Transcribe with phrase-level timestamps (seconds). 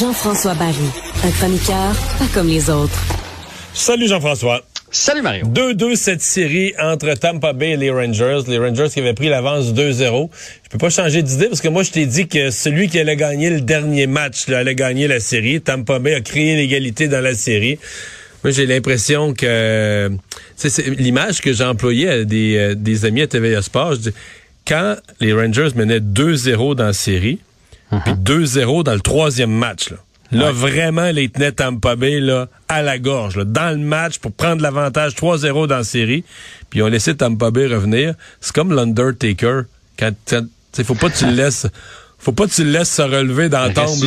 [0.00, 0.74] Jean-François Barry,
[1.24, 2.98] un chroniqueur pas comme les autres.
[3.72, 4.62] Salut Jean-François.
[4.90, 5.46] Salut Mario.
[5.46, 8.40] 2-2 cette série entre Tampa Bay et les Rangers.
[8.48, 10.30] Les Rangers qui avaient pris l'avance 2-0.
[10.64, 13.16] Je peux pas changer d'idée parce que moi je t'ai dit que celui qui allait
[13.16, 15.60] gagner le dernier match là, allait gagner la série.
[15.60, 17.78] Tampa Bay a créé l'égalité dans la série.
[18.44, 20.10] Moi j'ai l'impression que
[20.56, 23.94] c'est l'image que j'ai employée à des, euh, des amis à TVA Sport.
[23.94, 24.12] Je dis,
[24.66, 27.38] quand les Rangers menaient 2-0 dans la série,
[28.04, 29.90] puis 2-0 dans le troisième match.
[29.90, 29.96] Là,
[30.30, 34.32] là vraiment, les tenaient Tampa Bay là, à la gorge, là, dans le match pour
[34.32, 36.24] prendre l'avantage 3-0 dans la série.
[36.68, 38.14] Puis ils ont laissé Tampa Bay revenir.
[38.40, 39.62] C'est comme l'Undertaker.
[39.98, 40.12] Quand,
[40.76, 41.66] il faut pas que tu le laisses...
[42.20, 44.04] Faut pas que tu le laisses se relever dans la tombe.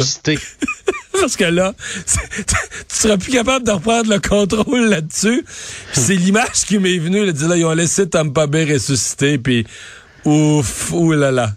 [1.22, 1.74] Parce que là,
[2.06, 2.56] tu
[2.90, 5.46] seras plus capable de reprendre le contrôle là-dessus.
[5.94, 7.26] C'est l'image qui m'est venue.
[7.26, 9.38] Là, là, ils ont laissé Tampa Bay ressusciter.
[9.38, 9.66] Puis,
[10.26, 11.54] ouf, oulala.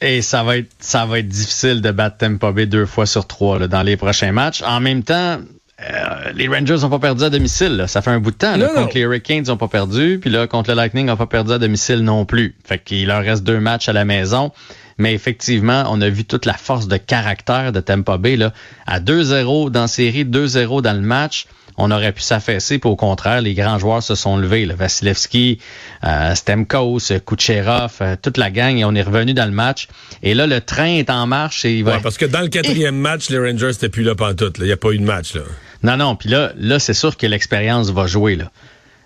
[0.00, 3.26] Et ça va être ça va être difficile de battre Tampa Bay deux fois sur
[3.26, 4.62] trois là, dans les prochains matchs.
[4.62, 5.38] En même temps,
[5.80, 7.84] euh, les Rangers n'ont pas perdu à domicile.
[7.86, 8.56] Ça fait un bout de temps.
[8.56, 10.18] Là, contre les Hurricanes, ils n'ont pas perdu.
[10.20, 12.56] Puis là, contre le Lightning, ils n'ont pas perdu à domicile non plus.
[12.64, 14.52] Fait qu'il leur reste deux matchs à la maison.
[14.98, 18.36] Mais effectivement, on a vu toute la force de caractère de Tampa Bay.
[18.36, 18.52] Là.
[18.86, 22.96] À 2-0 dans la série, 2-0 dans le match on aurait pu s'affaisser, puis au
[22.96, 24.66] contraire, les grands joueurs se sont levés.
[24.66, 24.74] Là.
[24.74, 25.58] Vasilevski,
[26.04, 29.88] euh, Stemkos, Kucherov, euh, toute la gang, et on est revenu dans le match.
[30.22, 32.00] Et là, le train est en marche et il va...
[32.00, 34.56] parce que dans le quatrième match, les Rangers n'étaient plus là pantoute.
[34.58, 35.34] Il n'y a pas eu de match.
[35.34, 35.42] Là.
[35.82, 38.36] Non, non, puis là, là c'est sûr que l'expérience va jouer.
[38.36, 38.50] Là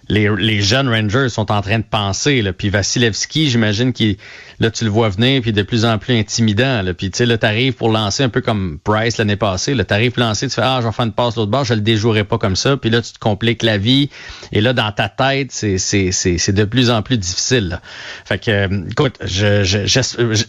[0.08, 2.42] les, jeunes Rangers sont en train de penser.
[2.42, 2.52] Là.
[2.52, 4.16] Puis Vasilevski, j'imagine qu'il
[4.60, 6.82] là tu le vois venir, puis de plus en plus intimidant.
[6.82, 6.94] Là.
[6.94, 9.74] Puis tu sais, là, t'arrives pour lancer un peu comme Price l'année passée.
[9.74, 11.74] Là, t'arrives pour lancer, tu fais Ah, je vais faire une passe l'autre bord, je
[11.74, 12.76] le déjouerai pas comme ça.
[12.76, 14.10] Puis là, tu te compliques la vie.
[14.52, 17.80] Et là, dans ta tête, c'est, c'est, c'est, c'est de plus en plus difficile.
[18.24, 19.62] Fait que euh, écoute, je,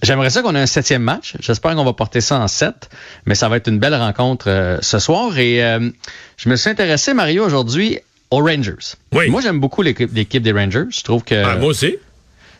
[0.03, 1.36] j'aimerais ça qu'on ait un septième match.
[1.39, 2.89] J'espère qu'on va porter ça en sept.
[3.26, 5.37] Mais ça va être une belle rencontre euh, ce soir.
[5.37, 5.89] Et euh,
[6.37, 7.99] je me suis intéressé, Mario, aujourd'hui
[8.32, 8.95] aux Rangers.
[9.14, 9.30] Oui.
[9.30, 10.86] Moi, j'aime beaucoup l'équipe des Rangers.
[10.89, 11.36] Je trouve que.
[11.36, 11.95] Ah, moi aussi.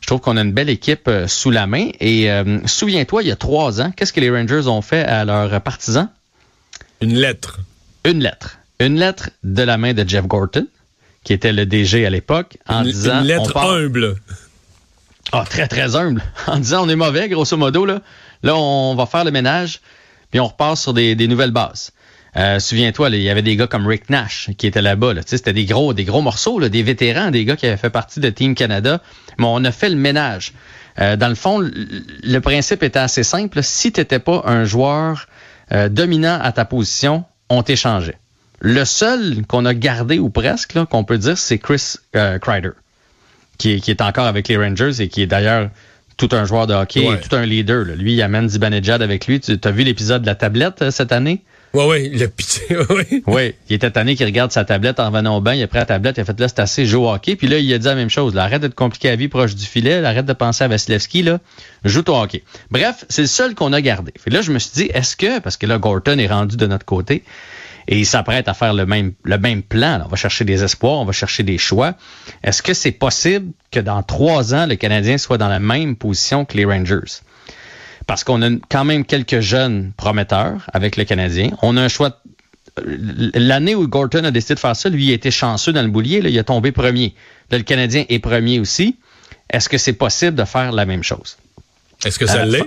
[0.02, 1.90] Je trouve qu'on a une belle équipe euh, sous la main.
[2.00, 5.26] Et euh, souviens-toi, il y a trois ans, qu'est-ce que les Rangers ont fait à
[5.26, 6.10] leurs partisans?
[7.02, 7.60] Une lettre.
[8.06, 8.60] Une lettre.
[8.80, 10.68] Une lettre de la main de Jeff Gorton,
[11.24, 13.22] qui était le DG à l'époque, en disant.
[13.22, 14.16] Une lettre humble.
[15.32, 16.24] Ah, très, très humble.
[16.48, 18.02] En disant on est mauvais, grosso modo, là.
[18.44, 19.82] Là, on va faire le ménage,
[20.30, 21.92] puis on repart sur des nouvelles bases.
[22.38, 25.14] Euh, souviens-toi, il y avait des gars comme Rick Nash qui étaient là-bas.
[25.14, 25.22] Là.
[25.26, 28.20] C'était des gros, des gros morceaux, là, des vétérans, des gars qui avaient fait partie
[28.20, 29.02] de Team Canada.
[29.40, 30.54] Mais on a fait le ménage.
[31.00, 33.64] Euh, dans le fond, le principe était assez simple.
[33.64, 35.28] Si tu n'étais pas un joueur
[35.72, 38.18] euh, dominant à ta position, on t'échangeait.
[38.60, 42.72] Le seul qu'on a gardé ou presque, qu'on peut dire, c'est Chris Kreider,
[43.60, 45.70] qui, est encore avec les Rangers et qui est d'ailleurs
[46.18, 47.86] tout un joueur de hockey, tout un leader.
[47.86, 49.40] Lui, il amène Zibanejad avec lui.
[49.40, 51.44] Tu as vu l'épisode de la tablette cette année?
[51.78, 53.24] Oui, oui, le pitié, oui.
[53.28, 55.78] Oui, il était tanné qu'il regarde sa tablette en venant au bain, il a pris
[55.78, 57.36] la tablette, il a fait là, c'est assez joue au hockey.
[57.36, 58.36] Puis là, il a dit la même chose.
[58.36, 61.38] arrête de te compliquer la vie proche du filet, arrête de penser à Vasilevski, là,
[61.86, 62.44] joue ton hockey.
[62.72, 64.12] Bref, c'est le seul qu'on a gardé.
[64.20, 66.66] Puis là, je me suis dit, est-ce que, parce que là, Gorton est rendu de
[66.66, 67.24] notre côté,
[67.88, 70.02] et il s'apprête à faire le même, le même plan.
[70.04, 71.94] On va chercher des espoirs, on va chercher des choix.
[72.44, 76.44] Est-ce que c'est possible que dans trois ans, le Canadien soit dans la même position
[76.44, 77.22] que les Rangers?
[78.08, 81.52] Parce qu'on a quand même quelques jeunes prometteurs avec le Canadien.
[81.62, 82.22] On a un choix.
[82.86, 85.90] L'année où Gorton a décidé de faire ça, lui, il a été chanceux dans le
[85.90, 86.22] boulier.
[86.22, 87.16] Là, il a tombé premier.
[87.52, 88.98] Là, le Canadien est premier aussi.
[89.50, 91.38] Est-ce que c'est possible de faire la même chose?
[92.06, 92.66] Est-ce que ça l'est?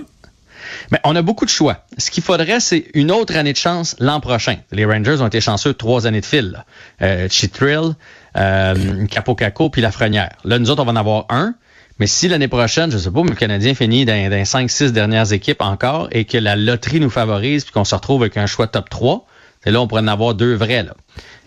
[0.91, 1.85] Mais on a beaucoup de choix.
[1.97, 4.57] Ce qu'il faudrait, c'est une autre année de chance l'an prochain.
[4.71, 6.63] Les Rangers ont été chanceux trois années de fil.
[7.01, 7.95] Euh, Chitrill,
[8.37, 10.31] euh, Capo Caco, puis Lafrenière.
[10.43, 11.55] Là, nous autres, on va en avoir un.
[12.01, 15.61] Mais si l'année prochaine, je sais pas, le Canadien finit dans, les 5-6 dernières équipes
[15.61, 18.89] encore et que la loterie nous favorise puis qu'on se retrouve avec un choix top
[18.89, 19.27] 3,
[19.63, 20.83] c'est là on pourrait en avoir deux vrais.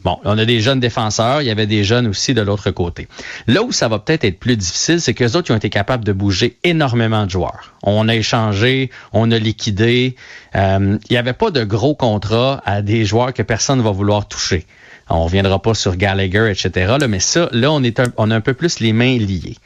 [0.04, 3.08] Bon, on a des jeunes défenseurs, il y avait des jeunes aussi de l'autre côté.
[3.48, 6.04] Là où ça va peut-être être plus difficile, c'est que les autres ont été capables
[6.04, 7.74] de bouger énormément de joueurs.
[7.82, 10.14] On a échangé, on a liquidé.
[10.54, 13.90] Euh, il n'y avait pas de gros contrats à des joueurs que personne ne va
[13.90, 14.66] vouloir toucher.
[15.10, 16.94] On reviendra pas sur Gallagher, etc.
[17.00, 19.56] Là, mais ça, là, on, est on a un peu plus les mains liées.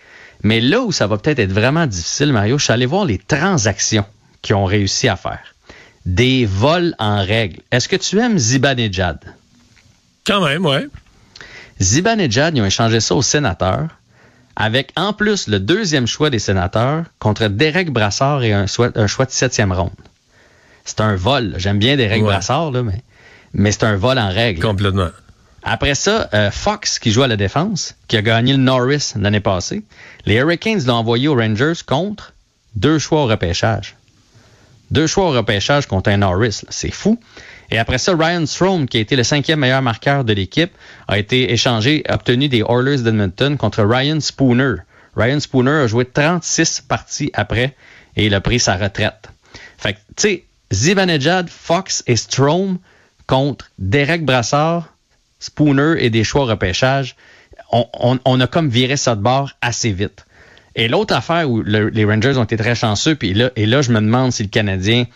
[0.42, 3.18] Mais là où ça va peut-être être vraiment difficile, Mario, je suis allé voir les
[3.18, 4.04] transactions
[4.42, 5.54] qu'ils ont réussi à faire.
[6.06, 7.60] Des vols en règle.
[7.70, 9.18] Est-ce que tu aimes Zibanejad?
[10.26, 10.86] Quand même, ouais.
[11.80, 13.88] Zibanejad, ils ont échangé ça aux sénateurs
[14.58, 19.06] avec en plus le deuxième choix des sénateurs contre Derek Brassard et un choix, un
[19.06, 19.90] choix de septième ronde.
[20.84, 21.54] C'est un vol.
[21.58, 23.02] J'aime bien Derek Brassard, là, mais,
[23.52, 24.60] mais c'est un vol en règle.
[24.60, 25.10] Complètement.
[25.62, 29.40] Après ça, euh, Fox, qui joue à la défense, qui a gagné le Norris l'année
[29.40, 29.82] passée,
[30.24, 32.32] les Hurricanes l'ont envoyé aux Rangers contre
[32.76, 33.96] deux choix au repêchage.
[34.90, 37.18] Deux choix au repêchage contre un Norris, c'est fou.
[37.70, 40.72] Et après ça, Ryan Strom, qui a été le cinquième meilleur marqueur de l'équipe,
[41.06, 44.76] a été échangé, obtenu des Oilers d'Edmonton contre Ryan Spooner.
[45.16, 47.74] Ryan Spooner a joué 36 parties après
[48.16, 49.28] et il a pris sa retraite.
[49.76, 52.78] Fait que, tu sais, Zibanejad, Fox et Strom
[53.26, 54.94] contre Derek Brassard,
[55.38, 57.16] Spooner et des choix au repêchage,
[57.70, 60.26] on, a comme viré ça de bord assez vite.
[60.74, 63.90] Et l'autre affaire où les Rangers ont été très chanceux, puis là, et là, je
[63.90, 65.06] me demande si le Canadien,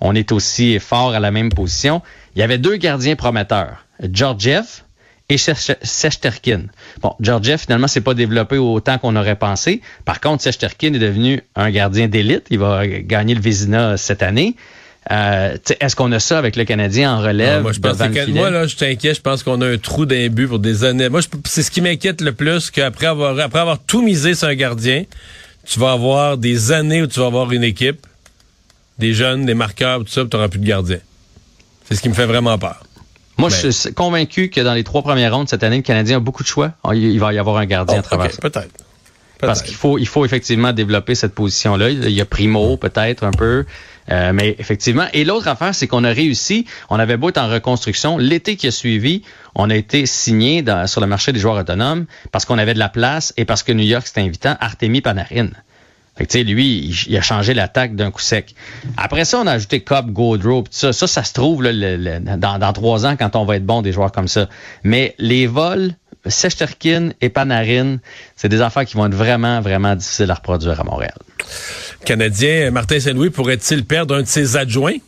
[0.00, 2.00] on est aussi fort à la même position.
[2.34, 4.82] Il y avait deux gardiens prometteurs, Georgiev
[5.28, 6.62] et Sechterkin.
[7.02, 9.80] Bon, Georgiev, finalement, s'est pas développé autant qu'on aurait pensé.
[10.04, 12.46] Par contre, Sechterkin est devenu un gardien d'élite.
[12.50, 14.56] Il va gagner le Vézina cette année.
[15.10, 17.62] Euh, est-ce qu'on a ça avec le Canadien en relève?
[17.62, 17.98] moi, je pense
[18.28, 19.16] moi, là, je t'inquiète.
[19.16, 21.08] Je pense qu'on a un trou d'un but pour des années.
[21.08, 24.54] Moi, c'est ce qui m'inquiète le plus, qu'après avoir, après avoir tout misé sur un
[24.54, 25.04] gardien,
[25.64, 28.06] tu vas avoir des années où tu vas avoir une équipe,
[28.98, 30.98] des jeunes, des marqueurs, tout ça, tu n'auras plus de gardien.
[31.88, 32.82] C'est ce qui me fait vraiment peur.
[33.38, 36.20] Moi, je suis convaincu que dans les trois premières rondes cette année, le Canadien a
[36.20, 36.72] beaucoup de choix.
[36.92, 38.68] Il va y avoir un gardien à oh, travers Peut-être.
[39.40, 41.90] Parce qu'il faut, il faut effectivement développer cette position-là.
[41.90, 43.64] Il y a Primo, peut-être un peu.
[44.10, 46.66] Euh, mais effectivement, et l'autre affaire, c'est qu'on a réussi.
[46.88, 48.18] On avait beau être en reconstruction.
[48.18, 49.22] L'été qui a suivi,
[49.54, 52.88] on a été signé sur le marché des joueurs autonomes parce qu'on avait de la
[52.88, 55.50] place et parce que New York s'était invitant Artemi Panarin.
[56.16, 58.54] Fait que, lui, il, a changé l'attaque d'un coup sec.
[58.96, 60.92] Après ça, on a ajouté Cobb, Gaudreau, ça.
[60.92, 64.12] Ça, ça se trouve dans, dans trois ans quand on va être bon des joueurs
[64.12, 64.48] comme ça.
[64.82, 65.94] Mais les vols,
[66.26, 67.98] Sechterkin et Panarin,
[68.36, 71.14] c'est des affaires qui vont être vraiment, vraiment difficiles à reproduire à Montréal.
[72.04, 74.98] Canadien, Martin Saint-Louis pourrait-il perdre un de ses adjoints?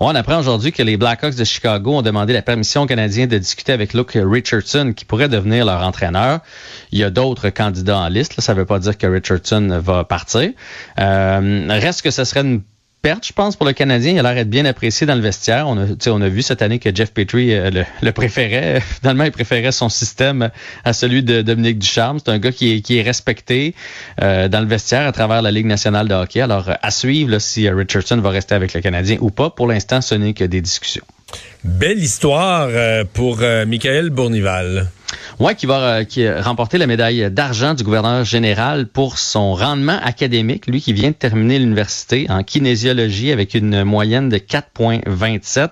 [0.00, 3.36] On apprend aujourd'hui que les Blackhawks de Chicago ont demandé la permission aux Canadiens de
[3.36, 6.38] discuter avec Luke Richardson, qui pourrait devenir leur entraîneur.
[6.92, 8.40] Il y a d'autres candidats en liste.
[8.40, 10.50] Ça ne veut pas dire que Richardson va partir.
[11.00, 12.62] Euh, reste que ce serait une
[13.02, 14.12] perte, je pense, pour le Canadien.
[14.12, 15.68] Il a l'air d'être bien apprécié dans le vestiaire.
[15.68, 17.70] On a, on a vu cette année que Jeff Petrie euh,
[18.02, 18.80] le, préférait.
[19.00, 20.50] Finalement, il préférait son système
[20.84, 22.18] à celui de Dominique Ducharme.
[22.18, 23.74] C'est un gars qui est, qui est respecté
[24.20, 26.40] euh, dans le vestiaire à travers la Ligue nationale de hockey.
[26.40, 29.50] Alors, à suivre si Richardson va rester avec le Canadien ou pas.
[29.50, 31.04] Pour l'instant, ce n'est que des discussions.
[31.64, 34.90] Belle histoire euh, pour Michael Bournival.
[35.38, 39.54] Ouais, qui va euh, qui a remporté la médaille d'argent du gouverneur général pour son
[39.54, 45.68] rendement académique, lui qui vient de terminer l'université en kinésiologie avec une moyenne de 4.27.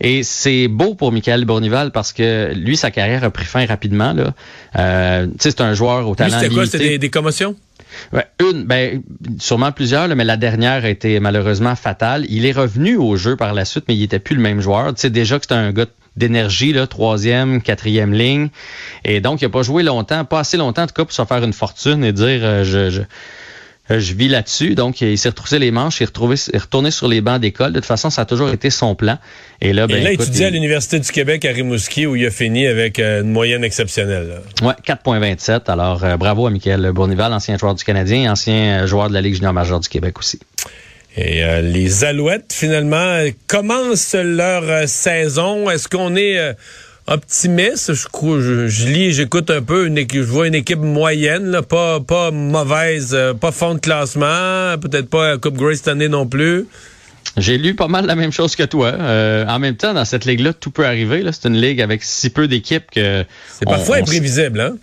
[0.00, 4.12] Et c'est beau pour Michael Bournival parce que lui, sa carrière a pris fin rapidement.
[4.12, 4.34] Là.
[4.76, 6.66] Euh, c'est un joueur au talent C'était quoi?
[6.66, 7.56] C'était des, commotions?
[8.12, 9.02] Ouais, une, ben,
[9.38, 12.26] sûrement plusieurs, mais la dernière a été malheureusement fatale.
[12.28, 14.94] Il est revenu au jeu par la suite, mais il était plus le même joueur.
[14.94, 18.48] Tu sais, déjà que c'était un gars d'énergie, là, troisième, quatrième ligne.
[19.04, 21.24] Et donc, il n'a pas joué longtemps, pas assez longtemps en tout cas pour se
[21.24, 23.02] faire une fortune et dire euh, je, je,
[23.90, 24.74] euh, je, vis là-dessus.
[24.74, 27.72] Donc, il s'est retroussé les manches, il est, retourné sur les bancs d'école.
[27.72, 29.18] De toute façon, ça a toujours été son plan.
[29.60, 32.30] Et là, ben, et là, étudié à l'Université du Québec à Rimouski où il a
[32.30, 34.40] fini avec euh, une moyenne exceptionnelle.
[34.62, 35.70] Oui, 4,27.
[35.70, 39.52] Alors, bravo à Michael Bournival, ancien joueur du Canadien, ancien joueur de la Ligue junior
[39.52, 40.38] majeure du Québec aussi.
[41.16, 45.68] Et euh, les Alouettes, finalement, commencent leur euh, saison.
[45.70, 46.52] Est-ce qu'on est euh,
[47.06, 47.92] optimiste?
[47.94, 53.16] Je, je, lis, j'écoute un peu, une, je vois une équipe moyenne, pas, pas mauvaise,
[53.40, 56.66] pas fond de classement, peut-être pas Coupe Grey cette année non plus.
[57.36, 58.92] J'ai lu pas mal la même chose que toi.
[58.92, 61.24] en même temps, dans cette ligue-là, tout peut arriver.
[61.32, 63.24] C'est une ligue avec si peu d'équipes que...
[63.58, 64.76] C'est parfois imprévisible, hein?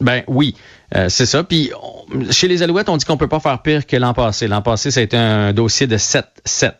[0.00, 0.54] Ben oui.
[0.94, 1.42] Euh, c'est ça.
[1.44, 1.70] Puis
[2.30, 4.48] chez les Alouettes, on dit qu'on peut pas faire pire que l'an passé.
[4.48, 6.72] L'an passé, été un dossier de 7-7.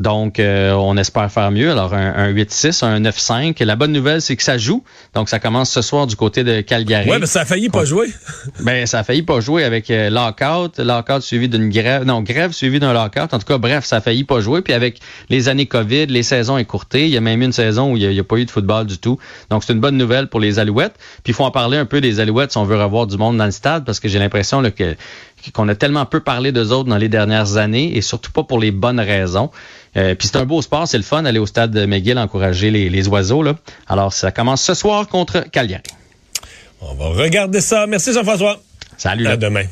[0.00, 1.70] Donc, euh, on espère faire mieux.
[1.70, 3.62] Alors, un, 8-6, un 9-5.
[3.64, 4.84] La bonne nouvelle, c'est que ça joue.
[5.14, 7.10] Donc, ça commence ce soir du côté de Calgary.
[7.10, 8.08] Ouais, mais ça a failli pas jouer.
[8.60, 12.04] ben, ça a failli pas jouer avec euh, lockout, lockout suivi d'une grève.
[12.04, 13.32] Non, grève suivi d'un lockout.
[13.34, 14.62] En tout cas, bref, ça a failli pas jouer.
[14.62, 15.00] Puis avec
[15.30, 18.08] les années COVID, les saisons écourtées, il y a même eu une saison où il
[18.08, 19.18] n'y a, pas eu de football du tout.
[19.50, 20.94] Donc, c'est une bonne nouvelle pour les Alouettes.
[21.24, 23.36] Puis, il faut en parler un peu des Alouettes si on veut revoir du monde
[23.36, 24.96] dans le stade parce que j'ai l'impression que
[25.54, 28.58] qu'on a tellement peu parlé d'eux autres dans les dernières années et surtout pas pour
[28.58, 29.50] les bonnes raisons.
[29.96, 32.70] Euh, puis c'est un beau sport, c'est le fun d'aller au stade de McGill encourager
[32.70, 33.42] les, les oiseaux.
[33.42, 33.54] Là.
[33.86, 35.82] Alors ça commence ce soir contre Cagliari.
[36.80, 37.86] On va regarder ça.
[37.86, 38.60] Merci Jean-François.
[38.96, 39.26] Salut.
[39.26, 39.64] À demain.